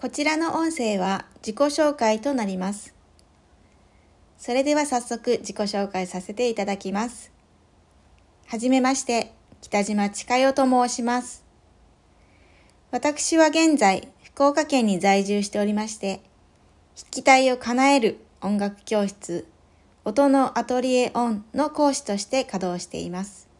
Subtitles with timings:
[0.00, 2.94] こちらの音声は自己紹介となります。
[4.38, 7.30] それでは早速自己紹介させていただきます。
[8.46, 11.44] はじめまして、北島千佳代と申します。
[12.90, 16.22] 私は現在、福岡県に在住しておりまして、
[16.96, 19.46] 筆記体を叶える音楽教室、
[20.06, 23.50] 音のアトリエオンの講師として稼働しています。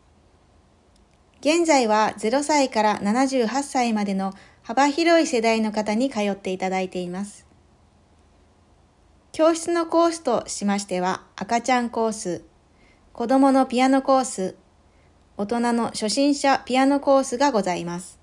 [1.42, 4.32] 現在は0歳から78歳までの
[4.70, 7.44] 幅広い世代の方に通っていただいています。
[9.32, 12.44] 教室のコースとしましては、赤ちゃんコース、
[13.12, 14.54] 子供のピアノコース、
[15.36, 18.20] 大人の初心者ピアノコースがございます。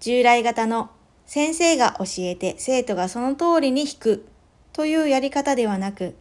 [0.00, 0.88] 従来型の
[1.26, 4.26] 先生が教えて生徒がその通りに弾く
[4.72, 6.16] というやり方ではなく、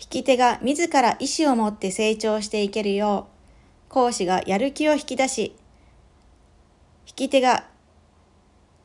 [0.00, 3.28] 弾き手が自ら意思を持って成長していけるよ
[3.88, 5.54] う、講師がやる気を引き出し、
[7.06, 7.64] 引き手が、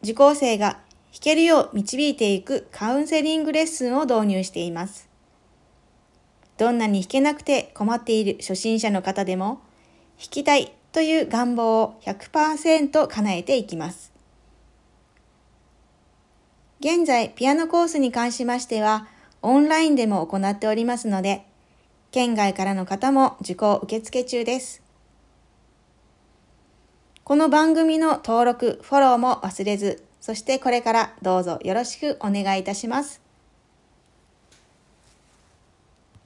[0.04, 0.80] 受講生が
[1.12, 5.10] 弾けるよう導いていくカウンセリングレッスンを導入しています。
[6.58, 9.62] どんなに弾けなくて困っている初心者の方でも、
[10.18, 14.12] 弾きたいという願望を100%叶えていきます。
[16.80, 19.08] 現在、ピアノコースに関しましては、
[19.42, 21.46] オンラインでも行っておりますので、
[22.12, 24.84] 県外からの方も受講受付中です。
[27.32, 33.22] この番組の登録、フォローも忘れず、そしてこれからどうぞよろしくお願いいたします。